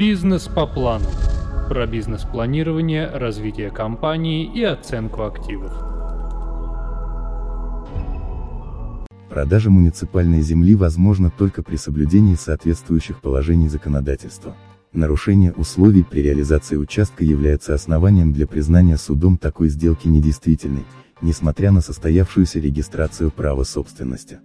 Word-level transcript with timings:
Бизнес 0.00 0.48
по 0.48 0.66
плану. 0.66 1.04
Про 1.68 1.86
бизнес-планирование, 1.86 3.06
развитие 3.06 3.70
компании 3.70 4.50
и 4.50 4.62
оценку 4.64 5.24
активов. 5.24 5.74
Продажа 9.28 9.68
муниципальной 9.68 10.40
земли 10.40 10.74
возможна 10.74 11.30
только 11.30 11.62
при 11.62 11.76
соблюдении 11.76 12.34
соответствующих 12.34 13.20
положений 13.20 13.68
законодательства. 13.68 14.56
Нарушение 14.94 15.52
условий 15.52 16.02
при 16.02 16.22
реализации 16.22 16.76
участка 16.76 17.22
является 17.22 17.74
основанием 17.74 18.32
для 18.32 18.46
признания 18.46 18.96
судом 18.96 19.36
такой 19.36 19.68
сделки 19.68 20.08
недействительной, 20.08 20.84
несмотря 21.20 21.72
на 21.72 21.82
состоявшуюся 21.82 22.58
регистрацию 22.58 23.30
права 23.30 23.64
собственности. 23.64 24.38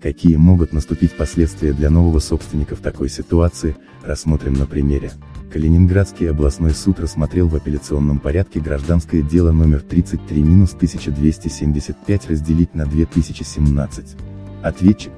Какие 0.00 0.36
могут 0.36 0.72
наступить 0.72 1.16
последствия 1.16 1.72
для 1.72 1.90
нового 1.90 2.20
собственника 2.20 2.76
в 2.76 2.80
такой 2.80 3.08
ситуации, 3.08 3.74
рассмотрим 4.04 4.52
на 4.52 4.66
примере. 4.66 5.10
Калининградский 5.52 6.30
областной 6.30 6.70
суд 6.70 7.00
рассмотрел 7.00 7.48
в 7.48 7.56
апелляционном 7.56 8.20
порядке 8.20 8.60
гражданское 8.60 9.22
дело 9.22 9.50
номер 9.50 9.82
33-1275 9.88 12.30
разделить 12.30 12.74
на 12.74 12.86
2017. 12.86 14.16
Ответчик 14.62 15.12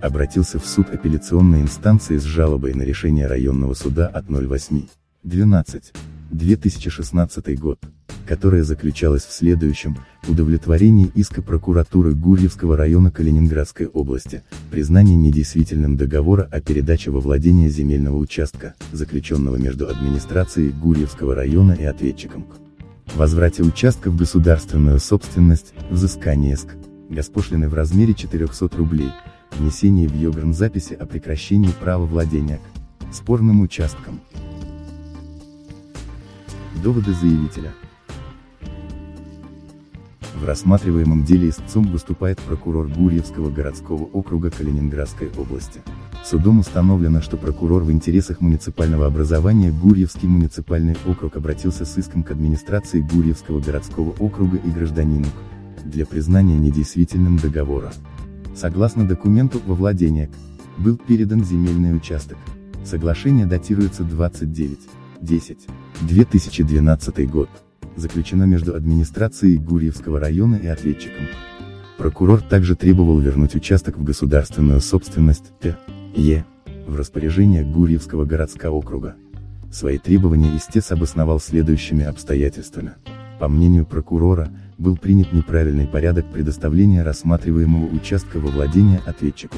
обратился 0.00 0.58
в 0.58 0.66
суд 0.66 0.88
апелляционной 0.90 1.60
инстанции 1.60 2.16
с 2.16 2.22
жалобой 2.22 2.72
на 2.72 2.80
решение 2.82 3.26
районного 3.26 3.74
суда 3.74 4.06
от 4.06 4.24
08.12. 4.26 6.13
2016 6.36 7.58
год, 7.58 7.78
которая 8.26 8.64
заключалась 8.64 9.24
в 9.24 9.32
следующем, 9.32 9.96
удовлетворении 10.26 11.10
иска 11.14 11.42
прокуратуры 11.42 12.12
Гурьевского 12.12 12.76
района 12.76 13.10
Калининградской 13.10 13.86
области, 13.86 14.42
признание 14.70 15.16
недействительным 15.16 15.96
договора 15.96 16.48
о 16.50 16.60
передаче 16.60 17.12
во 17.12 17.20
владение 17.20 17.68
земельного 17.68 18.16
участка, 18.16 18.74
заключенного 18.92 19.56
между 19.56 19.88
администрацией 19.88 20.70
Гурьевского 20.70 21.34
района 21.34 21.72
и 21.72 21.84
ответчиком. 21.84 22.46
Возврате 23.14 23.62
участка 23.62 24.10
в 24.10 24.16
государственную 24.16 24.98
собственность, 24.98 25.72
взыскание 25.90 26.54
иск, 26.54 26.68
госпошлины 27.10 27.68
в 27.68 27.74
размере 27.74 28.12
400 28.12 28.76
рублей, 28.76 29.10
внесение 29.56 30.08
в 30.08 30.16
ЙОГРН 30.16 30.52
записи 30.52 30.94
о 30.94 31.06
прекращении 31.06 31.70
права 31.80 32.06
владения 32.06 32.58
к 33.08 33.14
спорным 33.14 33.60
участкам, 33.60 34.20
Доводы 36.82 37.12
заявителя. 37.12 37.72
В 40.34 40.44
рассматриваемом 40.44 41.24
деле 41.24 41.48
истцом 41.48 41.86
выступает 41.86 42.38
прокурор 42.40 42.88
Гурьевского 42.88 43.50
городского 43.50 44.04
округа 44.04 44.50
Калининградской 44.50 45.30
области. 45.38 45.80
Судом 46.24 46.58
установлено, 46.58 47.22
что 47.22 47.36
прокурор 47.36 47.84
в 47.84 47.92
интересах 47.92 48.40
муниципального 48.40 49.06
образования 49.06 49.70
Гурьевский 49.70 50.28
муниципальный 50.28 50.96
округ 51.06 51.36
обратился 51.36 51.84
с 51.84 51.96
иском 51.96 52.22
к 52.22 52.30
администрации 52.30 53.00
Гурьевского 53.00 53.60
городского 53.60 54.10
округа 54.18 54.58
и 54.58 54.70
гражданину 54.70 55.26
для 55.84 56.04
признания 56.04 56.58
недействительным 56.58 57.38
договора. 57.38 57.92
Согласно 58.54 59.06
документу 59.06 59.60
во 59.64 59.74
владение 59.74 60.30
был 60.76 60.96
передан 60.96 61.44
земельный 61.44 61.96
участок. 61.96 62.36
Соглашение 62.84 63.46
датируется 63.46 64.02
29. 64.02 65.58
10. 66.02 66.08
2012 66.08 67.30
год. 67.30 67.48
Заключено 67.96 68.44
между 68.44 68.74
администрацией 68.74 69.58
Гурьевского 69.58 70.18
района 70.18 70.56
и 70.56 70.66
ответчиком. 70.66 71.26
Прокурор 71.98 72.42
также 72.42 72.74
требовал 72.74 73.18
вернуть 73.20 73.54
участок 73.54 73.96
в 73.96 74.02
государственную 74.02 74.80
собственность 74.80 75.52
Т. 75.60 75.76
Е. 76.16 76.44
в 76.86 76.96
распоряжение 76.96 77.64
Гурьевского 77.64 78.24
городского 78.24 78.74
округа. 78.74 79.14
Свои 79.72 79.98
требования 79.98 80.56
истец 80.56 80.90
обосновал 80.92 81.40
следующими 81.40 82.04
обстоятельствами. 82.04 82.94
По 83.38 83.48
мнению 83.48 83.86
прокурора, 83.86 84.50
был 84.78 84.96
принят 84.96 85.32
неправильный 85.32 85.86
порядок 85.86 86.30
предоставления 86.32 87.02
рассматриваемого 87.02 87.86
участка 87.86 88.38
во 88.38 88.50
владение 88.50 89.00
ответчику. 89.06 89.56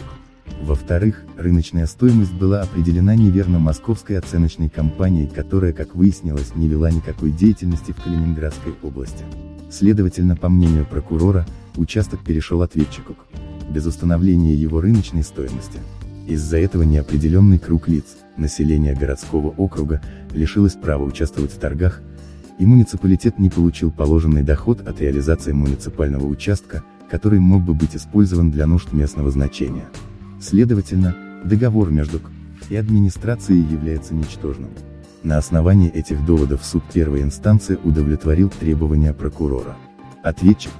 Во-вторых, 0.62 1.22
рыночная 1.36 1.86
стоимость 1.86 2.32
была 2.32 2.62
определена 2.62 3.14
неверно 3.14 3.58
московской 3.58 4.18
оценочной 4.18 4.68
компанией, 4.68 5.26
которая, 5.26 5.72
как 5.72 5.94
выяснилось, 5.94 6.54
не 6.54 6.68
вела 6.68 6.90
никакой 6.90 7.30
деятельности 7.30 7.92
в 7.92 8.02
Калининградской 8.02 8.74
области. 8.82 9.24
Следовательно, 9.70 10.36
по 10.36 10.48
мнению 10.48 10.86
прокурора, 10.86 11.46
участок 11.76 12.24
перешел 12.24 12.62
ответчику, 12.62 13.16
без 13.68 13.86
установления 13.86 14.54
его 14.54 14.80
рыночной 14.80 15.22
стоимости. 15.22 15.78
Из-за 16.26 16.58
этого 16.58 16.82
неопределенный 16.82 17.58
круг 17.58 17.88
лиц, 17.88 18.16
населения 18.36 18.94
городского 18.94 19.48
округа, 19.48 20.00
лишилось 20.32 20.74
права 20.74 21.04
участвовать 21.04 21.52
в 21.52 21.58
торгах, 21.58 22.00
и 22.58 22.66
муниципалитет 22.66 23.38
не 23.38 23.50
получил 23.50 23.90
положенный 23.90 24.42
доход 24.42 24.86
от 24.86 25.00
реализации 25.00 25.52
муниципального 25.52 26.26
участка, 26.26 26.82
который 27.10 27.38
мог 27.38 27.62
бы 27.62 27.74
быть 27.74 27.94
использован 27.94 28.50
для 28.50 28.66
нужд 28.66 28.92
местного 28.92 29.30
значения. 29.30 29.84
Следовательно, 30.48 31.16
договор 31.44 31.90
между 31.90 32.20
К 32.20 32.30
и 32.68 32.76
администрацией 32.76 33.62
является 33.62 34.14
ничтожным. 34.14 34.70
На 35.24 35.38
основании 35.38 35.90
этих 35.90 36.24
доводов 36.24 36.64
суд 36.64 36.84
первой 36.92 37.22
инстанции 37.22 37.76
удовлетворил 37.82 38.48
требования 38.48 39.12
прокурора. 39.12 39.76
Ответчик 40.22 40.70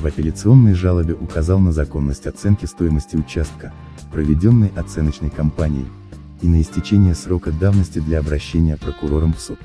в 0.00 0.06
апелляционной 0.06 0.72
жалобе 0.72 1.12
указал 1.12 1.58
на 1.58 1.72
законность 1.72 2.26
оценки 2.26 2.64
стоимости 2.64 3.16
участка, 3.16 3.74
проведенной 4.12 4.72
оценочной 4.74 5.28
компанией, 5.28 5.88
и 6.40 6.48
на 6.48 6.62
истечение 6.62 7.14
срока 7.14 7.52
давности 7.52 7.98
для 7.98 8.20
обращения 8.20 8.78
прокурором 8.78 9.34
в 9.34 9.40
суд. 9.40 9.58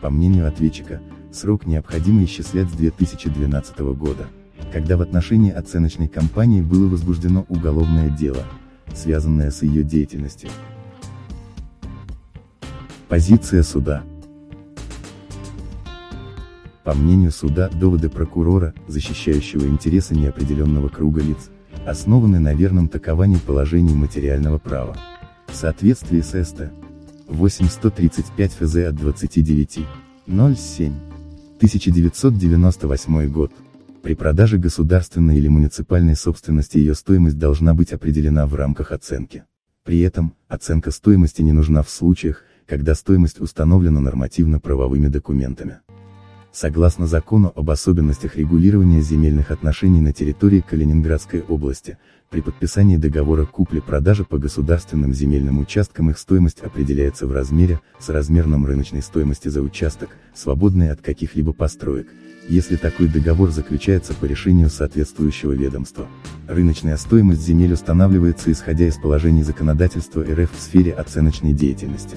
По 0.00 0.10
мнению 0.10 0.46
ответчика, 0.46 1.00
срок 1.32 1.66
необходимо 1.66 2.22
исчислять 2.22 2.70
с 2.70 2.74
2012 2.74 3.80
года, 3.80 4.28
когда 4.72 4.96
в 4.96 5.02
отношении 5.02 5.50
оценочной 5.50 6.06
компании 6.06 6.62
было 6.62 6.86
возбуждено 6.86 7.44
уголовное 7.48 8.10
дело, 8.10 8.44
связанная 8.96 9.50
с 9.50 9.62
ее 9.62 9.82
деятельностью. 9.82 10.50
Позиция 13.08 13.62
суда 13.62 14.02
По 16.82 16.94
мнению 16.94 17.30
суда, 17.30 17.68
доводы 17.68 18.08
прокурора, 18.08 18.74
защищающего 18.88 19.66
интересы 19.66 20.14
неопределенного 20.14 20.88
круга 20.88 21.20
лиц, 21.20 21.50
основаны 21.84 22.40
на 22.40 22.54
верном 22.54 22.88
таковании 22.88 23.38
положений 23.38 23.94
материального 23.94 24.58
права. 24.58 24.96
В 25.46 25.54
соответствии 25.54 26.20
с 26.20 26.44
СТ 26.44 26.72
8135 27.28 28.52
ФЗ 28.52 28.76
от 28.76 28.94
29.07. 28.96 30.92
1998 31.56 33.28
год. 33.30 33.52
При 34.06 34.14
продаже 34.14 34.56
государственной 34.56 35.36
или 35.36 35.48
муниципальной 35.48 36.14
собственности 36.14 36.78
ее 36.78 36.94
стоимость 36.94 37.38
должна 37.38 37.74
быть 37.74 37.92
определена 37.92 38.46
в 38.46 38.54
рамках 38.54 38.92
оценки. 38.92 39.42
При 39.82 39.98
этом, 39.98 40.34
оценка 40.46 40.92
стоимости 40.92 41.42
не 41.42 41.50
нужна 41.50 41.82
в 41.82 41.90
случаях, 41.90 42.44
когда 42.68 42.94
стоимость 42.94 43.40
установлена 43.40 43.98
нормативно-правовыми 43.98 45.08
документами. 45.08 45.80
Согласно 46.56 47.06
закону 47.06 47.52
об 47.54 47.68
особенностях 47.68 48.36
регулирования 48.36 49.02
земельных 49.02 49.50
отношений 49.50 50.00
на 50.00 50.14
территории 50.14 50.64
Калининградской 50.66 51.42
области, 51.42 51.98
при 52.30 52.40
подписании 52.40 52.96
договора 52.96 53.44
купли-продажи 53.44 54.24
по 54.24 54.38
государственным 54.38 55.12
земельным 55.12 55.58
участкам 55.58 56.08
их 56.08 56.16
стоимость 56.16 56.62
определяется 56.62 57.26
в 57.26 57.32
размере, 57.32 57.78
с 57.98 58.08
размером 58.08 58.64
рыночной 58.64 59.02
стоимости 59.02 59.48
за 59.48 59.60
участок, 59.60 60.08
свободный 60.34 60.90
от 60.90 61.02
каких-либо 61.02 61.52
построек, 61.52 62.08
если 62.48 62.76
такой 62.76 63.08
договор 63.08 63.50
заключается 63.50 64.14
по 64.14 64.24
решению 64.24 64.70
соответствующего 64.70 65.52
ведомства. 65.52 66.06
Рыночная 66.48 66.96
стоимость 66.96 67.42
земель 67.42 67.74
устанавливается 67.74 68.50
исходя 68.50 68.86
из 68.86 68.96
положений 68.96 69.42
законодательства 69.42 70.22
РФ 70.22 70.50
в 70.50 70.58
сфере 70.58 70.94
оценочной 70.94 71.52
деятельности. 71.52 72.16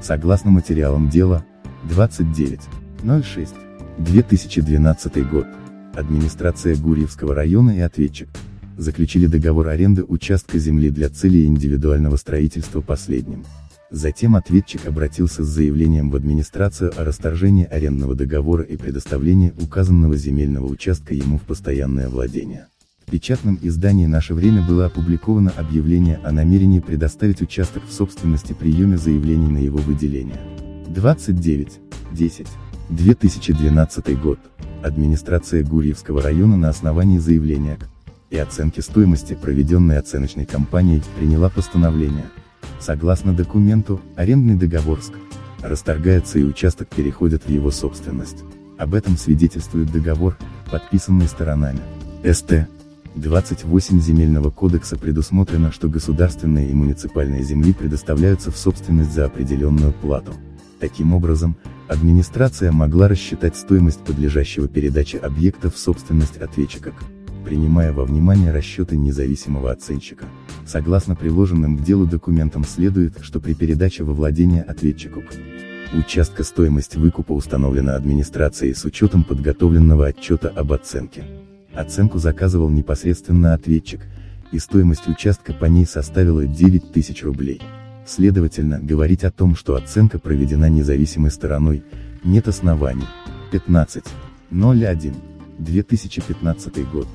Согласно 0.00 0.52
материалам 0.52 1.08
дела, 1.08 1.44
29.06, 1.90 3.65
2012 3.98 5.26
год, 5.30 5.46
администрация 5.94 6.76
Гурьевского 6.76 7.34
района 7.34 7.70
и 7.70 7.80
ответчик, 7.80 8.28
заключили 8.76 9.26
договор 9.26 9.68
аренды 9.68 10.04
участка 10.04 10.58
земли 10.58 10.90
для 10.90 11.08
целей 11.08 11.46
индивидуального 11.46 12.16
строительства 12.16 12.82
последним. 12.82 13.46
Затем 13.90 14.36
ответчик 14.36 14.86
обратился 14.86 15.44
с 15.44 15.48
заявлением 15.48 16.10
в 16.10 16.16
администрацию 16.16 16.92
о 16.94 17.04
расторжении 17.04 17.64
арендного 17.64 18.14
договора 18.14 18.64
и 18.64 18.76
предоставлении 18.76 19.54
указанного 19.58 20.14
земельного 20.16 20.66
участка 20.66 21.14
ему 21.14 21.38
в 21.38 21.42
постоянное 21.42 22.10
владение. 22.10 22.66
В 23.06 23.10
печатном 23.10 23.58
издании 23.62 24.06
«Наше 24.06 24.34
время» 24.34 24.62
было 24.66 24.86
опубликовано 24.86 25.52
объявление 25.56 26.20
о 26.22 26.32
намерении 26.32 26.80
предоставить 26.80 27.40
участок 27.40 27.84
в 27.88 27.92
собственности 27.92 28.52
приеме 28.52 28.98
заявлений 28.98 29.48
на 29.48 29.58
его 29.58 29.78
выделение. 29.78 30.40
29. 30.88 31.80
10. 32.12 32.46
2012 32.88 34.20
год. 34.20 34.38
Администрация 34.82 35.64
Гурьевского 35.64 36.22
района 36.22 36.56
на 36.56 36.68
основании 36.68 37.18
заявления 37.18 37.78
и 38.30 38.38
оценки 38.38 38.80
стоимости 38.80 39.34
проведенной 39.34 39.98
оценочной 39.98 40.46
кампанией 40.46 41.02
приняла 41.18 41.48
постановление 41.48 42.26
Согласно 42.78 43.32
документу, 43.32 44.00
арендный 44.16 44.54
договор 44.54 45.02
СК 45.02 45.14
расторгается 45.60 46.38
и 46.38 46.44
участок 46.44 46.88
переходит 46.88 47.44
в 47.44 47.50
его 47.50 47.70
собственность. 47.70 48.44
Об 48.78 48.94
этом 48.94 49.16
свидетельствует 49.16 49.90
договор, 49.90 50.36
подписанный 50.70 51.26
сторонами. 51.26 51.80
СТ. 52.30 52.68
28 53.14 54.00
Земельного 54.00 54.50
кодекса 54.50 54.96
предусмотрено, 54.96 55.72
что 55.72 55.88
государственные 55.88 56.68
и 56.68 56.74
муниципальные 56.74 57.42
земли 57.42 57.72
предоставляются 57.72 58.50
в 58.50 58.58
собственность 58.58 59.12
за 59.12 59.24
определенную 59.24 59.92
плату. 59.92 60.34
Таким 60.80 61.14
образом, 61.14 61.56
администрация 61.88 62.70
могла 62.70 63.08
рассчитать 63.08 63.56
стоимость 63.56 64.00
подлежащего 64.00 64.68
передаче 64.68 65.18
объекта 65.18 65.70
в 65.70 65.78
собственность 65.78 66.36
ответчика, 66.36 66.92
принимая 67.44 67.92
во 67.92 68.04
внимание 68.04 68.52
расчеты 68.52 68.96
независимого 68.96 69.70
оценщика. 69.70 70.26
Согласно 70.66 71.14
приложенным 71.14 71.78
к 71.78 71.82
делу 71.82 72.06
документам 72.06 72.64
следует, 72.64 73.18
что 73.22 73.40
при 73.40 73.54
передаче 73.54 74.04
во 74.04 74.12
владение 74.12 74.62
ответчику 74.62 75.22
участка 75.94 76.44
стоимость 76.44 76.96
выкупа 76.96 77.32
установлена 77.32 77.94
администрацией 77.94 78.74
с 78.74 78.84
учетом 78.84 79.24
подготовленного 79.24 80.08
отчета 80.08 80.48
об 80.48 80.72
оценке. 80.72 81.24
Оценку 81.72 82.18
заказывал 82.18 82.68
непосредственно 82.68 83.54
ответчик, 83.54 84.00
и 84.52 84.58
стоимость 84.58 85.08
участка 85.08 85.52
по 85.52 85.66
ней 85.66 85.86
составила 85.86 86.46
9 86.46 86.92
тысяч 86.92 87.22
рублей. 87.22 87.60
Следовательно, 88.06 88.78
говорить 88.78 89.24
о 89.24 89.32
том, 89.32 89.56
что 89.56 89.74
оценка 89.74 90.20
проведена 90.20 90.68
независимой 90.68 91.32
стороной, 91.32 91.82
нет 92.22 92.46
оснований. 92.46 93.06
15. 93.50 94.04
01. 94.50 95.14
2015 95.58 96.88
год. 96.90 97.08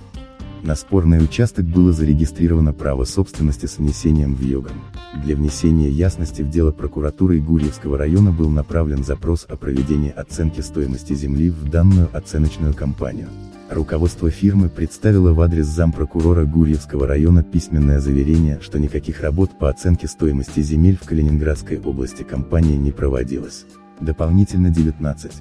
На 0.64 0.76
спорный 0.76 1.24
участок 1.24 1.66
было 1.66 1.92
зарегистрировано 1.94 2.74
право 2.74 3.06
собственности 3.06 3.66
с 3.66 3.78
внесением 3.78 4.36
в 4.36 4.42
Йоган. 4.42 4.76
Для 5.24 5.36
внесения 5.36 5.90
ясности 5.90 6.42
в 6.42 6.50
дело 6.50 6.72
прокуратуры 6.72 7.40
Гурьевского 7.40 7.98
района 7.98 8.32
был 8.32 8.50
направлен 8.50 9.04
запрос 9.04 9.46
о 9.50 9.56
проведении 9.56 10.12
оценки 10.12 10.62
стоимости 10.62 11.14
земли 11.14 11.50
в 11.50 11.70
данную 11.70 12.10
оценочную 12.16 12.74
компанию. 12.74 13.30
Руководство 13.72 14.30
фирмы 14.30 14.68
представило 14.68 15.32
в 15.32 15.40
адрес 15.40 15.66
зампрокурора 15.66 16.44
Гурьевского 16.44 17.08
района 17.08 17.42
письменное 17.42 18.02
заверение, 18.02 18.60
что 18.62 18.78
никаких 18.78 19.22
работ 19.22 19.58
по 19.58 19.70
оценке 19.70 20.10
стоимости 20.10 20.60
земель 20.60 20.98
в 21.02 21.08
Калининградской 21.08 21.80
области 21.80 22.24
компания 22.24 22.76
не 22.76 22.92
проводилась. 22.92 23.66
Дополнительно 24.02 24.72
19. 24.72 25.32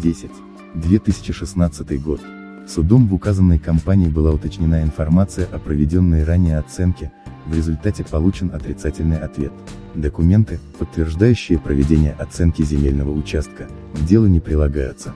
10. 0.00 0.30
2016 0.74 2.00
год. 2.00 2.20
Судом 2.68 3.08
в 3.08 3.14
указанной 3.14 3.58
компании 3.58 4.08
была 4.08 4.30
уточнена 4.30 4.84
информация 4.84 5.46
о 5.46 5.58
проведенной 5.58 6.22
ранее 6.22 6.58
оценке, 6.58 7.10
в 7.44 7.56
результате 7.56 8.04
получен 8.04 8.52
отрицательный 8.54 9.18
ответ. 9.18 9.50
Документы, 9.96 10.60
подтверждающие 10.78 11.58
проведение 11.58 12.12
оценки 12.12 12.62
земельного 12.62 13.10
участка, 13.10 13.66
к 13.96 14.04
делу 14.04 14.28
не 14.28 14.38
прилагаются. 14.38 15.12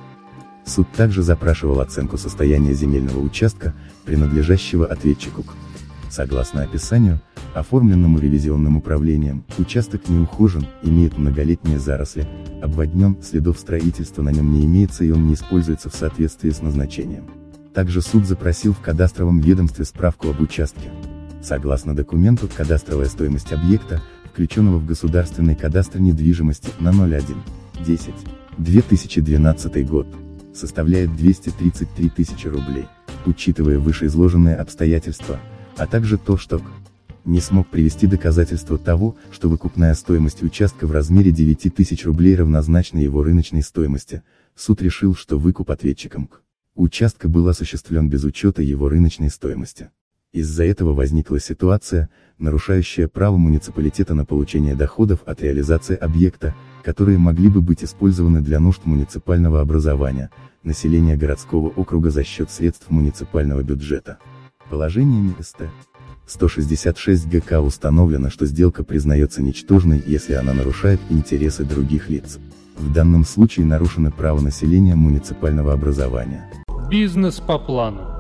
Суд 0.66 0.90
также 0.92 1.22
запрашивал 1.22 1.80
оценку 1.80 2.16
состояния 2.16 2.72
земельного 2.72 3.20
участка, 3.20 3.74
принадлежащего 4.04 4.86
ответчику. 4.86 5.44
Согласно 6.10 6.62
описанию, 6.62 7.20
оформленному 7.54 8.18
ревизионным 8.18 8.76
управлением, 8.76 9.44
участок 9.58 10.08
не 10.08 10.18
ухожен, 10.18 10.66
имеет 10.82 11.18
многолетние 11.18 11.78
заросли, 11.78 12.26
обводнен, 12.62 13.16
следов 13.22 13.58
строительства 13.58 14.22
на 14.22 14.30
нем 14.30 14.52
не 14.52 14.64
имеется 14.64 15.04
и 15.04 15.10
он 15.10 15.26
не 15.26 15.34
используется 15.34 15.90
в 15.90 15.94
соответствии 15.94 16.50
с 16.50 16.62
назначением. 16.62 17.24
Также 17.74 18.00
суд 18.00 18.24
запросил 18.26 18.72
в 18.72 18.80
кадастровом 18.80 19.40
ведомстве 19.40 19.84
справку 19.84 20.30
об 20.30 20.40
участке. 20.40 20.90
Согласно 21.42 21.94
документу, 21.94 22.48
кадастровая 22.54 23.06
стоимость 23.06 23.52
объекта, 23.52 24.00
включенного 24.32 24.78
в 24.78 24.86
государственный 24.86 25.56
кадастр 25.56 25.98
недвижимости 25.98 26.70
на 26.78 26.90
01, 26.90 27.36
10, 27.84 28.14
2012 28.58 29.88
год, 29.88 30.06
составляет 30.54 31.14
233 31.16 32.08
тысячи 32.10 32.46
рублей. 32.46 32.86
Учитывая 33.26 33.78
вышеизложенные 33.78 34.56
обстоятельства, 34.56 35.40
а 35.76 35.86
также 35.86 36.18
то, 36.18 36.36
что 36.36 36.58
К 36.58 36.64
не 37.24 37.40
смог 37.40 37.68
привести 37.68 38.06
доказательства 38.06 38.78
того, 38.78 39.16
что 39.32 39.48
выкупная 39.48 39.94
стоимость 39.94 40.42
участка 40.42 40.86
в 40.86 40.92
размере 40.92 41.30
9 41.30 41.74
тысяч 41.74 42.04
рублей 42.04 42.36
равнозначна 42.36 42.98
его 42.98 43.22
рыночной 43.22 43.62
стоимости, 43.62 44.22
суд 44.54 44.82
решил, 44.82 45.14
что 45.14 45.38
выкуп 45.38 45.70
ответчиком 45.70 46.26
к 46.26 46.42
участка 46.74 47.28
был 47.28 47.48
осуществлен 47.48 48.08
без 48.08 48.24
учета 48.24 48.62
его 48.62 48.88
рыночной 48.88 49.30
стоимости. 49.30 49.90
Из-за 50.32 50.64
этого 50.64 50.92
возникла 50.92 51.38
ситуация, 51.38 52.08
нарушающая 52.38 53.06
право 53.06 53.36
муниципалитета 53.36 54.14
на 54.14 54.24
получение 54.24 54.74
доходов 54.74 55.20
от 55.26 55.40
реализации 55.40 55.96
объекта, 55.96 56.54
которые 56.84 57.18
могли 57.18 57.48
бы 57.48 57.62
быть 57.62 57.82
использованы 57.82 58.40
для 58.40 58.60
нужд 58.60 58.82
муниципального 58.84 59.60
образования, 59.60 60.30
населения 60.62 61.16
городского 61.16 61.68
округа 61.68 62.10
за 62.10 62.24
счет 62.24 62.50
средств 62.50 62.90
муниципального 62.90 63.62
бюджета. 63.62 64.18
Положениями 64.70 65.34
СТ 65.40 65.62
166 66.26 67.26
ГК 67.26 67.60
установлено, 67.60 68.30
что 68.30 68.46
сделка 68.46 68.82
признается 68.84 69.42
ничтожной, 69.42 70.02
если 70.06 70.34
она 70.34 70.54
нарушает 70.54 71.00
интересы 71.10 71.64
других 71.64 72.08
лиц. 72.08 72.38
В 72.76 72.92
данном 72.92 73.24
случае 73.24 73.66
нарушено 73.66 74.10
право 74.10 74.40
населения 74.40 74.94
муниципального 74.94 75.72
образования. 75.72 76.50
Бизнес 76.90 77.40
по 77.40 77.58
плану. 77.58 78.13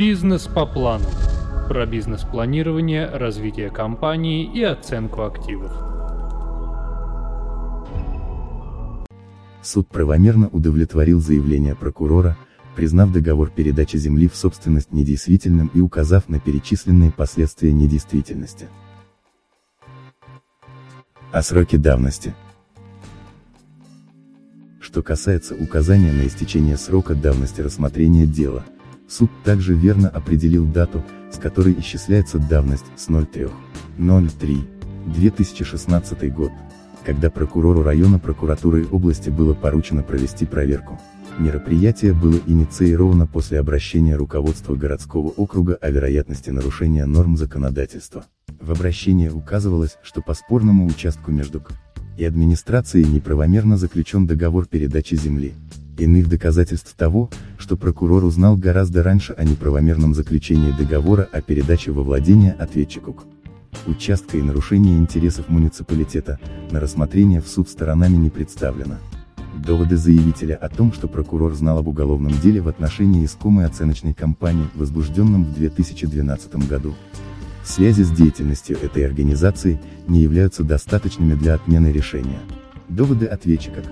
Бизнес 0.00 0.46
по 0.46 0.64
плану. 0.64 1.04
Про 1.68 1.84
бизнес-планирование, 1.84 3.04
развитие 3.04 3.68
компании 3.68 4.50
и 4.50 4.62
оценку 4.62 5.24
активов. 5.24 5.70
Суд 9.62 9.88
правомерно 9.88 10.48
удовлетворил 10.48 11.20
заявление 11.20 11.74
прокурора, 11.74 12.38
признав 12.76 13.12
договор 13.12 13.50
передачи 13.50 13.98
земли 13.98 14.26
в 14.26 14.36
собственность 14.36 14.90
недействительным 14.90 15.70
и 15.74 15.80
указав 15.80 16.30
на 16.30 16.40
перечисленные 16.40 17.12
последствия 17.12 17.74
недействительности. 17.74 18.68
О 21.30 21.42
сроке 21.42 21.76
давности. 21.76 22.34
Что 24.80 25.02
касается 25.02 25.54
указания 25.54 26.10
на 26.10 26.26
истечение 26.26 26.78
срока 26.78 27.14
давности 27.14 27.60
рассмотрения 27.60 28.24
дела, 28.24 28.64
Суд 29.10 29.28
также 29.42 29.74
верно 29.74 30.08
определил 30.08 30.64
дату, 30.64 31.02
с 31.32 31.36
которой 31.36 31.76
исчисляется 31.80 32.38
давность, 32.38 32.84
с 32.96 33.08
03.03. 33.08 34.58
2016 35.12 36.32
год, 36.32 36.52
когда 37.04 37.28
прокурору 37.28 37.82
района 37.82 38.20
прокуратуры 38.20 38.86
области 38.86 39.28
было 39.28 39.52
поручено 39.52 40.04
провести 40.04 40.46
проверку. 40.46 41.00
Мероприятие 41.38 42.12
было 42.12 42.38
инициировано 42.46 43.26
после 43.26 43.58
обращения 43.58 44.14
руководства 44.14 44.76
городского 44.76 45.28
округа 45.28 45.74
о 45.80 45.90
вероятности 45.90 46.50
нарушения 46.50 47.04
норм 47.06 47.36
законодательства. 47.36 48.26
В 48.60 48.70
обращении 48.70 49.28
указывалось, 49.28 49.96
что 50.02 50.22
по 50.22 50.34
спорному 50.34 50.86
участку 50.86 51.32
между 51.32 51.60
К 51.60 51.72
и 52.16 52.24
администрацией 52.24 53.06
неправомерно 53.06 53.76
заключен 53.76 54.26
договор 54.26 54.66
передачи 54.66 55.14
земли, 55.14 55.54
иных 56.00 56.28
доказательств 56.28 56.94
того, 56.94 57.30
что 57.58 57.76
прокурор 57.76 58.24
узнал 58.24 58.56
гораздо 58.56 59.02
раньше 59.02 59.32
о 59.34 59.44
неправомерном 59.44 60.14
заключении 60.14 60.72
договора 60.72 61.28
о 61.32 61.40
передаче 61.40 61.92
во 61.92 62.02
владение 62.02 62.52
ответчику 62.52 63.16
участка 63.86 64.36
и 64.36 64.42
нарушении 64.42 64.96
интересов 64.96 65.48
муниципалитета, 65.48 66.38
на 66.70 66.80
рассмотрение 66.80 67.40
в 67.40 67.48
суд 67.48 67.68
сторонами 67.68 68.16
не 68.16 68.30
представлено. 68.30 68.96
Доводы 69.54 69.96
заявителя 69.96 70.54
о 70.54 70.68
том, 70.68 70.92
что 70.92 71.08
прокурор 71.08 71.54
знал 71.54 71.78
об 71.78 71.88
уголовном 71.88 72.32
деле 72.40 72.60
в 72.60 72.68
отношении 72.68 73.24
искомой 73.24 73.66
оценочной 73.66 74.14
кампании, 74.14 74.68
возбужденном 74.74 75.44
в 75.44 75.54
2012 75.54 76.68
году, 76.68 76.94
в 77.62 77.68
связи 77.68 78.02
с 78.02 78.10
деятельностью 78.10 78.78
этой 78.80 79.04
организации, 79.04 79.80
не 80.08 80.20
являются 80.20 80.64
достаточными 80.64 81.34
для 81.34 81.54
отмены 81.54 81.88
решения. 81.88 82.38
Доводы 82.88 83.26
ответчика, 83.26 83.82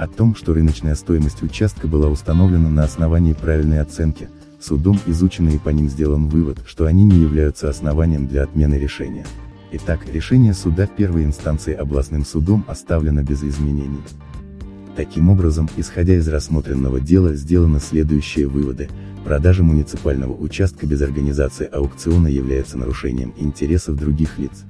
о 0.00 0.06
том, 0.06 0.34
что 0.34 0.54
рыночная 0.54 0.94
стоимость 0.94 1.42
участка 1.42 1.86
была 1.86 2.08
установлена 2.08 2.70
на 2.70 2.84
основании 2.84 3.34
правильной 3.34 3.82
оценки, 3.82 4.30
судом 4.58 4.98
изучено 5.04 5.50
и 5.50 5.58
по 5.58 5.68
ним 5.68 5.90
сделан 5.90 6.26
вывод, 6.28 6.60
что 6.66 6.86
они 6.86 7.04
не 7.04 7.18
являются 7.18 7.68
основанием 7.68 8.26
для 8.26 8.44
отмены 8.44 8.76
решения. 8.76 9.26
Итак, 9.72 10.00
решение 10.10 10.54
суда 10.54 10.86
первой 10.86 11.24
инстанции 11.24 11.74
областным 11.74 12.24
судом 12.24 12.64
оставлено 12.66 13.22
без 13.22 13.44
изменений. 13.44 14.00
Таким 14.96 15.28
образом, 15.28 15.68
исходя 15.76 16.14
из 16.14 16.26
рассмотренного 16.28 16.98
дела, 16.98 17.34
сделаны 17.34 17.78
следующие 17.78 18.46
выводы. 18.46 18.88
Продажа 19.26 19.62
муниципального 19.62 20.32
участка 20.32 20.86
без 20.86 21.02
организации 21.02 21.68
аукциона 21.70 22.28
является 22.28 22.78
нарушением 22.78 23.34
интересов 23.36 23.96
других 23.96 24.38
лиц, 24.38 24.64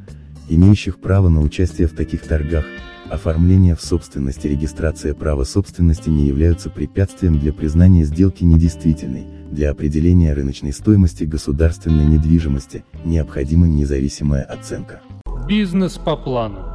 имеющих 0.55 1.01
право 1.01 1.29
на 1.29 1.41
участие 1.41 1.87
в 1.87 1.95
таких 1.95 2.23
торгах, 2.23 2.65
Оформление 3.11 3.75
в 3.75 3.81
собственности 3.81 4.47
регистрация 4.47 5.15
права 5.15 5.43
собственности 5.43 6.09
не 6.09 6.29
являются 6.29 6.71
препятствием 6.71 7.41
для 7.41 7.53
признания 7.53 8.05
сделки 8.05 8.45
недействительной, 8.45 9.27
для 9.51 9.73
определения 9.73 10.33
рыночной 10.33 10.73
стоимости 10.73 11.25
государственной 11.25 12.07
недвижимости, 12.07 12.85
необходима 13.05 13.67
независимая 13.67 14.45
оценка. 14.45 15.01
Бизнес 15.49 15.99
по 15.99 16.17
плану. 16.17 16.70